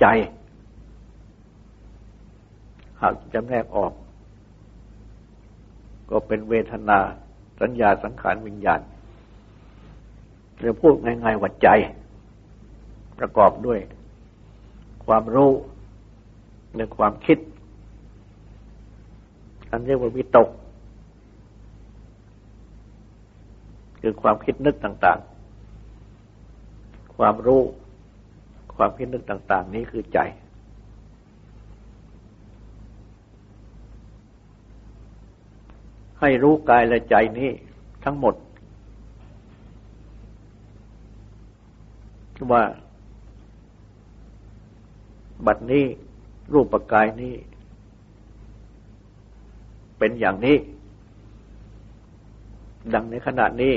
[0.00, 0.06] ใจ
[3.00, 3.92] หากจำแนกออก
[6.10, 6.98] ก็เป็นเวทนา
[7.60, 8.80] สัญญาสังขารวิญญาณ
[10.58, 11.68] หรือพูดง่ายๆว่าใจ
[13.18, 13.78] ประกอบด้วย
[15.06, 15.50] ความรู้
[16.76, 17.38] ในความคิด
[19.70, 20.48] อันเรียกว่าวิตก
[24.00, 25.27] คือความคิดนึกต่างๆ
[27.18, 27.62] ความรู้
[28.76, 30.18] ความคิดนึกต่าง ๆ นี้คือใจ
[36.20, 37.50] ให้รู้กายและใจนี้
[38.04, 38.34] ทั้งหมด
[42.52, 42.62] ว่า
[45.46, 45.84] บัดนี้
[46.52, 47.34] รูปกายนี้
[49.98, 50.56] เป็นอย่างนี้
[52.94, 53.74] ดังในขณะนี้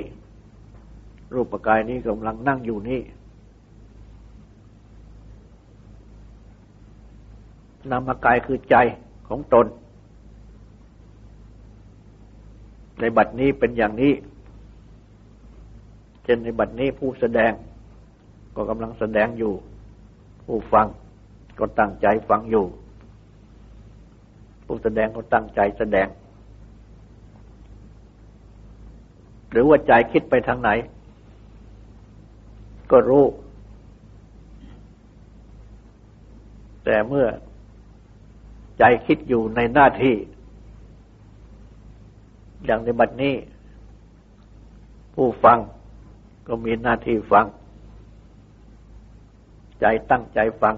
[1.33, 3.01] รูปกายนี้กำลังนั่งอยู่นี่
[7.89, 8.75] นามกายคือใจ
[9.29, 9.65] ของตน
[12.99, 14.13] ในบัดนี้เป็นอย่างนี้
[16.23, 17.51] เช่นในบัดนี้ผู้แสดง
[18.55, 19.53] ก็กำลังแสดงอยู่
[20.45, 20.87] ผู้ฟัง
[21.59, 22.65] ก็ตั้งใจฟังอยู่
[24.65, 26.07] ผู้แสดงก็ตั้งใจแสดง
[29.51, 30.69] หรือว่าใจคิดไปทางไหน
[32.91, 33.25] ก็รู้
[36.85, 37.27] แต่เมื่อ
[38.83, 40.15] ใจคิดอยู่ในหน้าที่
[42.65, 43.33] อย่างในบัดนี้
[45.15, 45.57] ผู้ฟัง
[46.47, 47.45] ก็มีหน้าที่ฟัง
[49.81, 50.75] ใจตั้งใจฟัง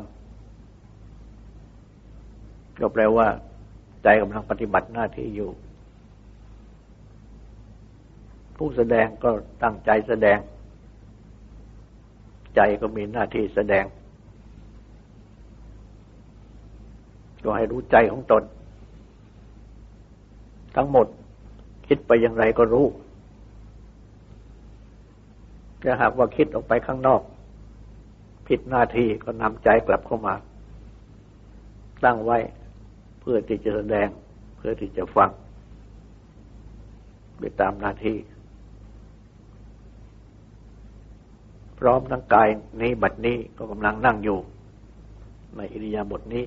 [2.80, 3.28] ก็แปลว่า
[4.04, 5.50] ใจกำลังปฏิบัติหน้าที่อยู่
[8.58, 9.30] ผู้แสดงก็
[9.64, 10.40] ตั้งใจแสดง
[12.56, 13.86] ใจก็มีหน้าที่แสดง
[17.44, 18.44] ก็ให้รู้ใจของตน
[20.76, 21.08] ทั้งหมด
[21.88, 22.86] คิดไปอย่างไรก็รู้
[25.84, 27.22] ถ้าหากว่าคิดออกไปข้างนอก
[28.48, 30.36] ผิดหน้าที่ก็นำใจกลับเข้ามา
[32.04, 32.38] ตั้งไว้
[33.20, 34.08] เพื่อที่จะแสดง
[34.58, 35.30] เพื่อที่จะฟัง
[37.40, 38.18] ไปตามหน้าที่
[41.80, 42.50] พร้อมทั้งกาย
[42.82, 44.38] นี้บัดนี้ก็กำลังนั่งอยู่
[45.56, 46.44] ในอิริยาบถนี้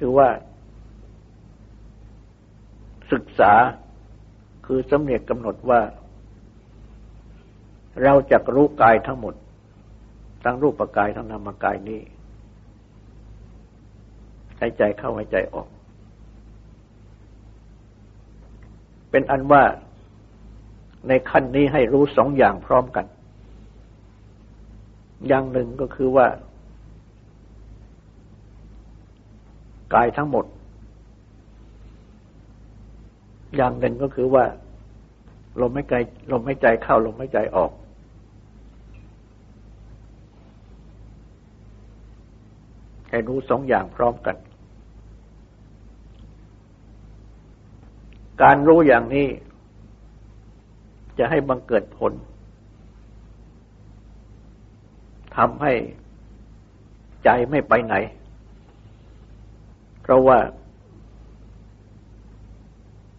[0.00, 0.28] คือว่า
[3.12, 3.52] ศึกษา
[4.66, 5.80] คือสำเนียกกำหนดว่า
[8.02, 9.34] เราจะรู้กายทั้งหมด
[10.44, 12.00] ทั้งรูปกายทั้งนามกายนี้
[14.60, 15.68] หายใจเข้าหายใจออก
[19.10, 19.62] เป็นอันว่า
[21.08, 23.06] ในขั้นนี้ให้รู้สองอย่างพร้อมกัน
[25.28, 26.26] อย่างหนึ่งก็คือว่า
[29.94, 30.44] กายทั้งหมด
[33.56, 34.44] อย่างหนึ่งก็คือว่า
[35.60, 35.94] ลมไม่ใจ
[36.32, 37.72] ลมไม่ใจเข้าลมไม่ใจออก
[43.10, 44.36] ให้รู้สองอย่างพร้อมกัน
[48.42, 49.28] การรู้อย่างนี้
[51.18, 52.12] จะให้บังเกิดผล
[55.36, 55.72] ทำให้
[57.24, 57.94] ใจไม่ไปไหน
[60.10, 60.38] ราะว่า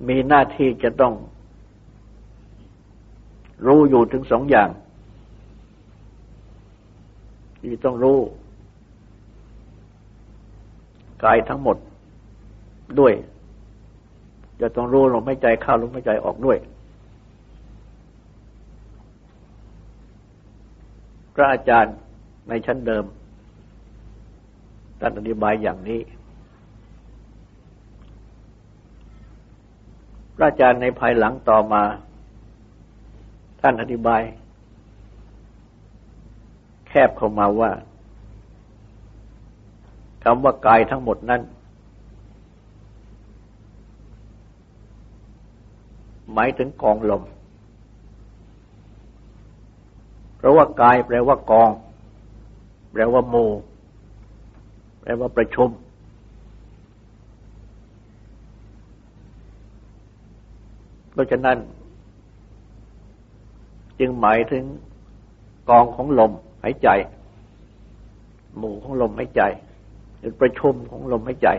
[0.08, 1.14] มีหน้าที่จะต้อง
[3.68, 4.70] รู้อยู่ถึงสองอย่าง
[7.62, 8.20] ที่ต้องรู้
[11.24, 11.78] กายทั้งหมด
[13.00, 13.14] ด้วย
[14.62, 16.58] จะต้องรู้ลมหายใจเข้าลมหายใจออกด้วย
[21.34, 21.96] พระอาจารย์
[22.50, 23.06] ในชั้นเดิม
[25.00, 26.00] ท่านอธิบายอย่างนี้
[30.42, 31.84] ระอาจารย์ในภายหลังต่อมา
[33.62, 34.22] ท่านอธิบาย
[36.88, 37.72] แคบเข้ามาว่า
[40.24, 41.42] คำว่ากายทั้งหมดนั้น
[46.34, 47.24] หมายถึงกองลม
[50.38, 51.70] เพราะว่ากายแปลว่ากอง
[52.92, 53.36] แปลว่าโม
[55.02, 55.70] แปลว่าประชุม
[61.12, 61.57] เพราะฉะนั้น
[63.99, 64.64] จึงหมายถึง
[65.70, 66.32] กองของลม
[66.64, 66.89] หายใจ
[68.57, 69.41] หมู่ของลมหายใจ
[70.20, 71.49] เป็นประชุมของลมหายใจ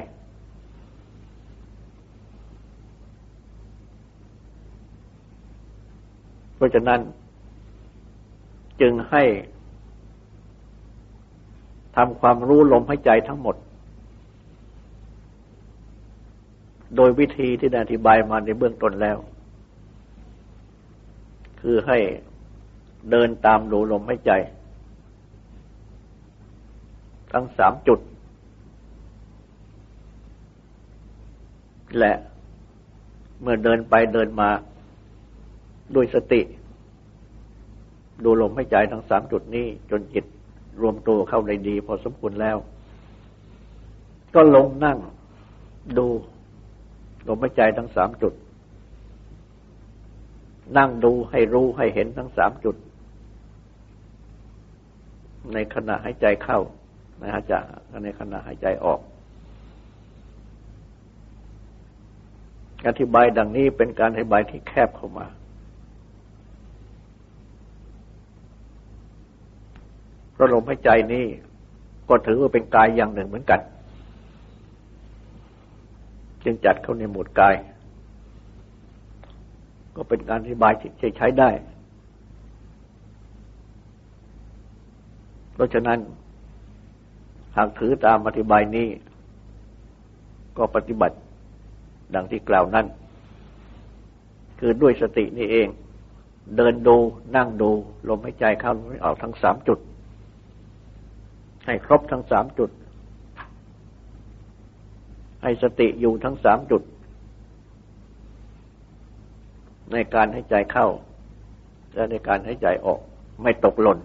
[6.57, 7.01] เพราะฉะนั้น
[8.81, 9.23] จึงให้
[11.97, 13.57] ทำความรู้ลมหายใจทั้งหมด
[16.97, 19.19] โดยวิธีที่ได้อธิบายมาในเบื้องต้นแล้ว
[21.63, 21.99] คือให้
[23.11, 24.33] เดินตามดูลมหายใจ
[27.33, 28.01] ทั้งสามจุด
[31.99, 32.13] และ
[33.43, 34.51] เมื่อเดินไปเดินมา
[35.95, 36.41] ด้วยสติ
[38.25, 40.25] ดูลมหายใจทั้งสามจุดนี้ จนจิต
[40.81, 42.57] รวมตัวเข้าได้ดี พอสมควรแล้ว
[44.35, 44.99] ก็ลงนั่ง
[45.99, 46.07] ดู
[47.29, 48.33] ลมหายใจทั้งสามจุด
[50.79, 52.77] นั่งดูให้รู้ให้เห็นทั้งสามจุด
[55.53, 56.61] ในขณะหายใจเข้า
[57.19, 57.53] ในหายใจ
[58.05, 59.01] ในขณะหายใจออก
[62.89, 65.27] อธิบายดังนี้เป็นการอธิบายที่แคบเข้ามา
[70.35, 71.27] พราะลมหายใจนี้
[72.09, 73.61] ก็ถือว่าเป็นกายอย่างหนึ่งเหมือนกัน
[76.45, 77.55] จึงจัดเข้าในหมวดกาย
[79.97, 81.51] ก็เป็นการอธิบายที่ใช้ได้
[85.55, 85.99] เพราะฉะนั้น
[87.57, 88.89] หากถือตามอธิบายนี้
[90.59, 91.17] ก็ปฏิบัติ
[92.15, 92.87] ดังที่กล่าวนั้น
[94.61, 95.69] คือด้วยสตินี่เอง
[96.57, 96.97] เดินดู
[97.37, 97.71] นั่งดู
[98.09, 99.79] ลมหายใจเข้าลมหายใจออกทั้งสามจุด
[101.67, 102.71] ให้ครบทั้งสามจุด
[105.43, 106.83] ให้สติอยู่ทั้งสามจุด
[109.93, 110.89] ในการให้ใจเข้า
[111.95, 113.01] และในการให้ใจออก
[113.43, 113.99] ไม่ตกหล่น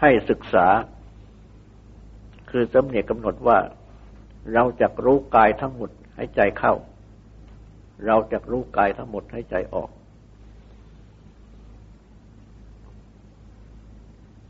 [0.00, 0.66] ให้ศึกษา
[2.50, 3.58] คือสำเนียกกำหนดว่า
[4.52, 6.74] เราจะรู้กายทั้งหมดให้ใจเข้า
[8.06, 9.90] เราจะรู้กายทั้งหมดให้ใจออก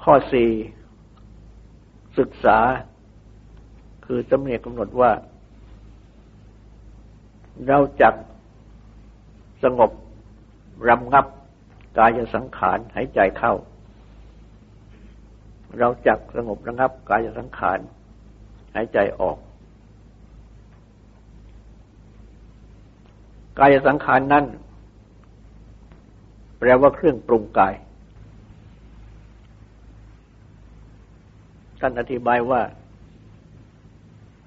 [0.03, 0.50] ข้อสี่
[2.18, 2.59] ศึกษา
[4.07, 5.11] คือจำเนียกกำหนดว่า
[7.68, 8.14] เราจัก
[9.62, 9.90] สงบ
[10.88, 11.26] รำงับ
[11.98, 13.55] กายสังขารหายใจเข้า
[15.78, 17.78] เราจักสงบระงับกายสังขาร
[18.74, 19.38] หายใจออก
[23.59, 24.44] กายสังขารนั้น
[26.59, 27.74] แปลว่าเครื่องปรุงกาย
[31.80, 32.62] ท่านอธิบายว่า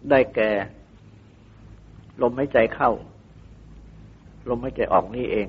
[0.10, 0.50] ได้แก่
[2.22, 2.92] ลมหายใจเข้า
[4.50, 5.48] ลมหายใจออกนี่เอง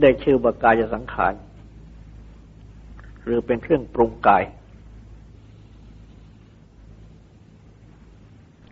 [0.00, 1.34] ได้ชื่อว่ากายสังขาร
[3.24, 4.42] หรือเป็นเครื่องปรุงกาย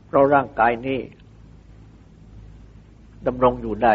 [0.07, 0.99] เพราะร่างกายนี้
[3.26, 3.95] ดำรงอยู่ได้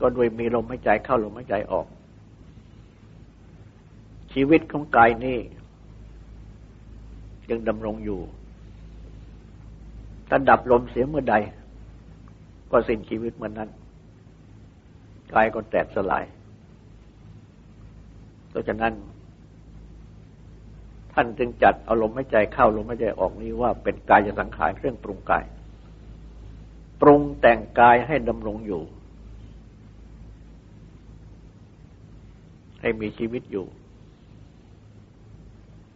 [0.00, 1.86] ก็โดยมีลมหายใจเข้าลมหายใจออก
[4.32, 5.38] ชีวิตของกายนี้
[7.50, 8.20] ยังดำรงอยู่
[10.34, 11.36] ถ้าดับลมเสียเมื่อใด
[12.70, 13.70] ก็สิ้นชีวิตเมื่อนนั้น
[15.34, 16.24] กายก็แตกสลาย
[18.48, 18.92] เพราะฉะนั้น
[21.12, 25.44] ท่านจึงจัดเอาลมหายใจเข้าลมหายใจออกนี้ว่าเป็นกายสังขารเครื่องปรุงกาย
[27.00, 28.82] ปรุงแต่งกายให้ดำรงอยู่
[32.80, 33.66] ให้มีชีวิตอยู่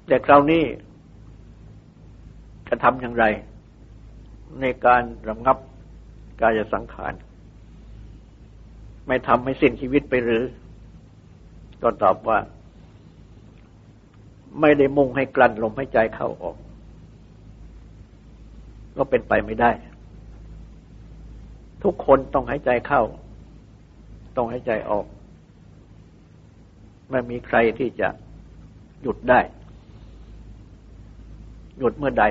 [0.06, 0.62] แต่คราวนี้
[2.68, 3.26] จะทำอย่างไร
[4.60, 5.56] ในการระงับ
[6.40, 7.12] กายสังขาร
[9.06, 10.44] ไม่ทำให้สิ้นชีวิตไปหรือ
[11.82, 12.38] ก็ตอบว่า
[14.60, 16.56] ไม่ได้มุ่งให้กลั้นลมให้ใจเข้าออก
[18.96, 19.70] ก็เป็นไปไม่ได้
[21.82, 23.02] ทุกคนต้องหายใจเข้า
[24.36, 25.06] ต้องหายใจออก
[27.10, 28.08] ไม่มีใครที่จะ
[29.02, 29.40] หยุดได้
[31.78, 32.24] หยุดเมื่อใด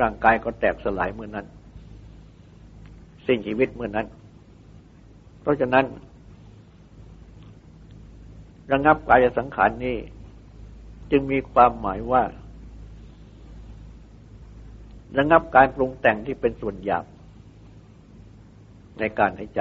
[0.00, 1.46] ร่างกายก็แตกสลายเมื่อนั้น
[3.26, 4.06] สิ้นชีวิตเมื่อนั้น
[5.40, 5.84] เพราะฉะนั้น
[8.72, 9.96] ระงับกายสังขารนี้
[11.10, 12.22] จึงมีความหมายว่า
[15.18, 17.04] ระงับการปรุงแต่งที่เป็นส่วนหยาบ
[18.98, 19.60] ในการหายใจ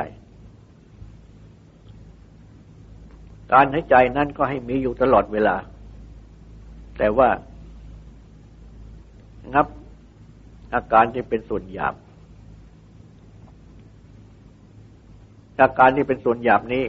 [3.53, 5.55] การหายใจนั้นก็ให้มีอยู่ตลอดเวลา
[6.97, 7.29] แต่ว่า
[9.53, 9.67] งับ
[10.73, 11.95] อาการที่เป็นส่วนหยาบ
[15.61, 16.83] อาการที่เป็นส่วนหยาบนี้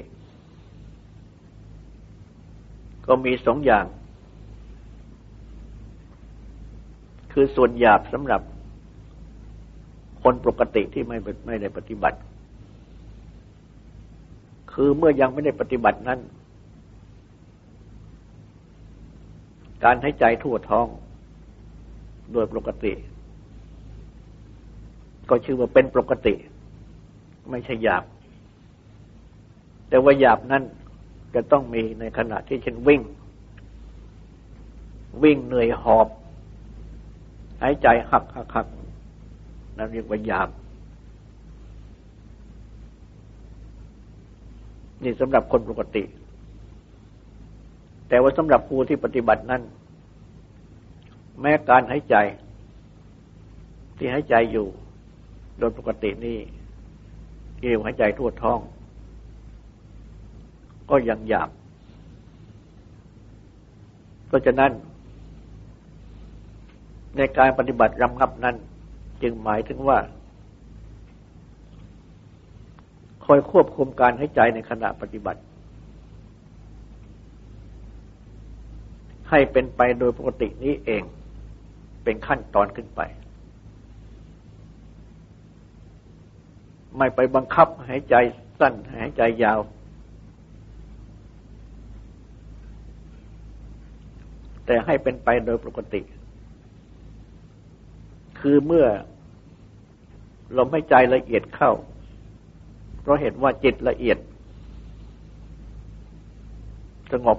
[3.06, 3.84] ก็มีสองอย่าง
[7.32, 8.40] คือส่วนหยาบสำหรับ
[10.22, 12.18] คนปกติที่ไม่ไม่ได้ปฏิบัติ
[14.72, 16.20] คือเมื่อยังไม่ได้ปฏิบัตินั้น
[19.84, 20.86] การให้ใจทั่วท้อง
[22.32, 22.92] โดยปกติ
[25.28, 26.34] ก็ชื่อว่าเป็นปกติ
[27.50, 28.04] ไม่ใช่หยาบ
[29.88, 30.62] แต่ว่าหยาบนั้น
[31.34, 33.02] จะต้องมีในขณะที่ฉันวิ่ง
[35.22, 36.08] วิ่งเหนื่อยหอบ
[37.62, 38.66] หายใจหักหักหัก
[39.76, 40.48] นั่นเรียกว่าหยาบ
[45.02, 46.04] นี่สำหรับคนปกติ
[48.08, 49.62] แต่ว่าสำหรับผู้ที่ปฏิบัตินั้น
[51.40, 52.16] แม้การหายใจ
[53.96, 54.66] ที่หายใจอยู่
[55.58, 56.38] โดยปกตินี่
[57.60, 58.58] เอวหายใจทั่วท้อง
[60.90, 61.50] ก็ยังหยาบ
[64.26, 64.70] เพราะฉะนั้น
[67.16, 68.56] ในการปฏิบัติรำงับนั้น
[69.22, 69.98] จึงหมายถึงว่า
[73.24, 75.40] คอยควบคุมการให้ใจในขณะปฏิบัติ
[79.30, 81.02] ให้เป็นไปโดยปกตินี้เอง
[82.04, 83.00] เป็นขั้นตอนขึ้นไป
[86.98, 88.14] ไม่ไปบังคับหายใจ
[88.60, 89.60] สั้นหายใจยาว
[94.66, 96.00] แต่ให้เป็นไปโดยปกติ
[98.40, 98.86] คือเมื่อ
[100.56, 101.72] ลมหายใจละเอียดเข้า
[103.00, 104.18] เพราะเห็นว่าจิตละเอียด
[107.12, 107.38] สงบ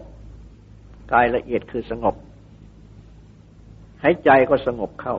[1.13, 2.15] กายละเอียดคือสงบ
[4.03, 5.15] หายใจก็สงบเข้า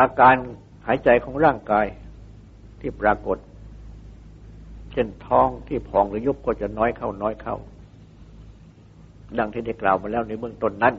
[0.00, 0.36] อาการ
[0.86, 1.86] หายใจของร่างกาย
[2.80, 3.38] ที่ปรากฏ
[4.92, 7.56] เช่นท้องที่พองหรือยุบก็จะน้อยเข้าน้อยเข้า
[9.38, 10.94] ดังที่ได้กล่าวมาแล้วในเบื้องต้นนั้น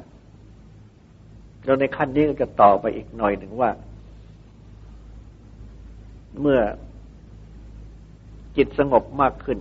[1.65, 3.71] แล้วในขั้นนี้ก็จะต่อไปอีกหน่อยหนึ่งว่า
[6.39, 6.59] เมื่อ
[8.57, 9.59] จิตสงบมากขึ้น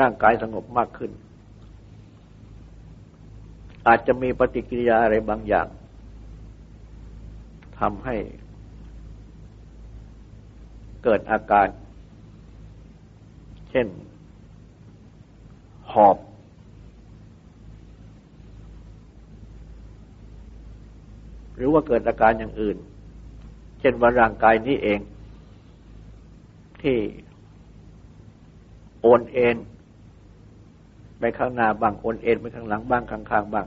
[0.00, 1.10] ร่างกายสงบมากขึ้น
[3.86, 5.66] อาจจะมีปฏิกิริยาอะไรบางอย่าง
[7.80, 8.16] ทำให้
[11.04, 11.68] เกิดอาการ
[13.70, 13.86] เช่น
[15.92, 16.16] หอบ
[21.56, 22.76] หรือว่าเกิดอาการอย่างอื่น
[23.80, 25.00] เช่นว่าร่างกายนี้เอง
[26.82, 26.98] ที่
[29.00, 29.56] โอนเอ็น
[31.18, 33.66] ไปข้างหน้าบ้างโอนเอ็นไปข้างหลังบ้างข้างๆบ้าง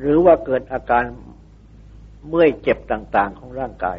[0.00, 1.04] หรือว่าเกิดอาการ
[2.28, 3.98] เมื่อยเจ็บต่าง ๆ ของร่างกาย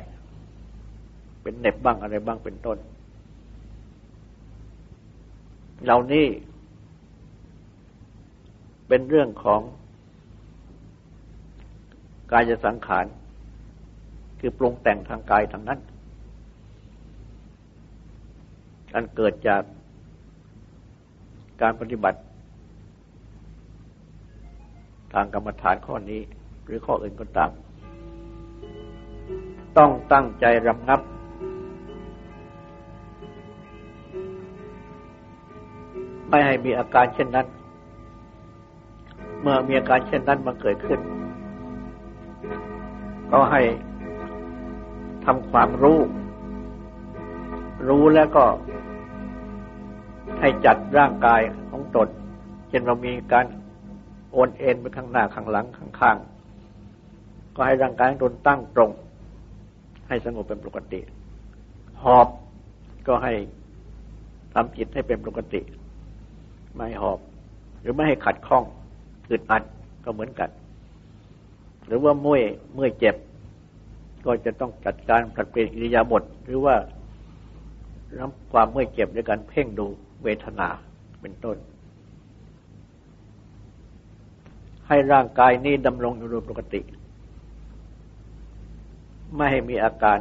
[1.42, 2.78] เป็นเน็บบ้างอะไรบ้างเป็นต้น
[5.84, 6.26] เหล่านี้
[8.88, 9.62] เป็นเรื่องของ
[12.32, 13.06] กายสังขาร
[14.40, 15.80] คือปรุงแต่งทางกายทางนั้น
[18.94, 19.62] อันเกิดจาก
[21.62, 22.20] การปฏิบัติ
[25.14, 26.22] ทางกรรมฐานข้อนี้
[26.66, 27.52] หรือข้ออื่นก็ตาม
[29.78, 31.02] ต้องตั้งใจรำงับ
[36.30, 37.48] ไม่ให้มีอาการเช่นนั้น
[39.42, 41.00] เมื่อมีอาการเช่นนั้นมาเกิดขึ้น
[43.32, 43.62] ก็ให้
[45.26, 46.00] ทำความรู้
[47.88, 48.46] รู้แล้วก็
[50.40, 52.08] ให้จัดร่างกายของตน
[52.70, 53.46] เช่นเรามีการ
[54.32, 58.92] โอนเอ็นไปข้างหน้าข้างหลังข้างๆก็ให้ร่างกายของตนตั้งตรง
[60.08, 61.00] ให้สงบเป็นปกติ
[62.04, 62.28] หอบ
[63.08, 63.34] ก็ให้
[64.54, 65.62] ทำจิตให้เป็นปกติ
[66.76, 67.20] ไม่หอบ
[67.82, 68.64] หรือไม่ให้ขัดข้อง
[69.30, 69.64] อึดอัด
[70.04, 70.50] ก็เหมือนกัน
[71.86, 72.42] หรือว่าเมื่อย
[72.74, 73.16] เมื่อยเจ็บ
[74.26, 76.76] ก็จะต้องจัดการปรับเปลี่ยนอิริยาบถหรือว่า
[78.20, 79.86] รับความเมื่อยเจ็บด้วยการเพ่งดู
[80.24, 80.68] เวทนา
[81.22, 81.58] เป็นต้น
[84.88, 86.82] ให้ร่างกายนี้ดำรงอยู่โดยปกติ
[89.36, 90.18] ไม่ให้มีอาการ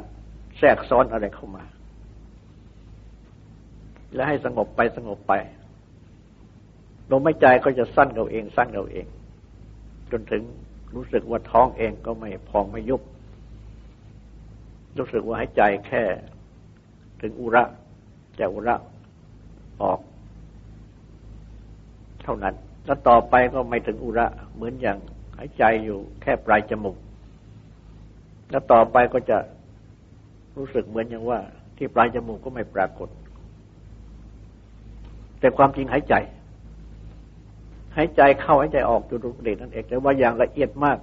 [0.59, 1.65] แทรกซ้อนอะไรเข้ามา
[4.15, 5.33] และให้สงบไปสงบไป
[7.11, 9.07] ลมหายใจก็จะสั้นเราเอง สั้นเราเอง
[10.11, 10.43] จนถึง
[10.95, 13.03] รู้สึกว่าท้องเองก็ไม่พองไม่ยุบ
[14.99, 16.03] รู้สึกว่าหายใจแค่
[17.21, 17.65] ถึงอุระ
[18.39, 18.77] จะอุระ
[19.83, 20.01] ออก
[22.23, 22.55] เท่านั้น
[22.85, 24.99] แล้วต่อไปก็ไม่ถึงอุระเหมือนอย่าง
[25.37, 26.97] หายใจอยู่แค่ปลายจมูก
[28.51, 29.39] แล้วต่อไปก็จะ
[30.57, 31.39] รู้สึกเหมือนอย่างว่า
[31.77, 33.09] ที่ปลายจมูกก็ไม่ปรากฏ
[35.41, 36.15] แต่ความจริงหายใจ
[37.97, 40.99] หายใจเข้าหายใจออกจุดเด่นนั่นเองแต่ว่าอย่างละเอียดมาก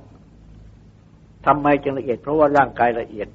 [1.45, 3.27] ทำไมจึงละเอียด เพราะว่าร่างกายละเอียด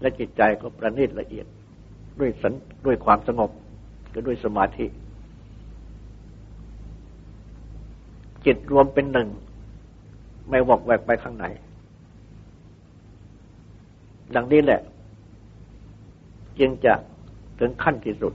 [0.00, 1.46] และจิตใจก็ประณีตละเอียด
[2.20, 2.52] ด้วยสัน
[2.86, 3.50] ด้วยความสงบ
[4.14, 4.86] ก็ด้วยสมาธิ
[8.46, 9.28] จิตรวมเป็นหนึ่ง
[10.48, 11.46] ไม่วอกแวกไปข้างไหน
[14.34, 14.80] ดังนี้แหละ
[16.58, 16.94] จึงจะ
[17.58, 18.34] ถึงขั้นที่สุด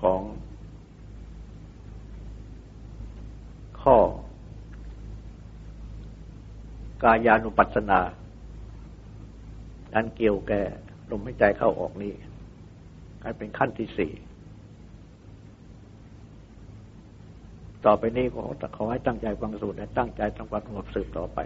[0.00, 0.20] ของ
[3.82, 3.96] ข้อ
[7.02, 8.00] กายานุปัสสนา
[9.94, 10.62] อันเกี่ยวแก่
[11.10, 12.12] ลมหายใจเข้าออกนี้
[13.22, 14.12] กลายเป็นขั้นที่สี่
[17.84, 18.42] ต่อไปนี้ขอ
[18.76, 21.38] ขอให้ตั้งใจฟังสูตรและตั้งใจทำความสงบสืบต่อไป